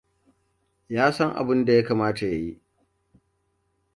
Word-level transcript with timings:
Ya 0.95 1.11
san 1.13 1.35
abin 1.35 1.65
da 1.65 1.73
ya 1.73 1.83
kamata 1.83 2.25
ya 2.25 2.31
yi. 2.37 2.61